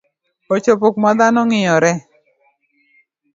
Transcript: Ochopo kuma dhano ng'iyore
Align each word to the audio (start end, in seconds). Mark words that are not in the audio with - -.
Ochopo 0.55 0.85
kuma 0.93 1.11
dhano 1.19 1.41
ng'iyore 1.47 1.91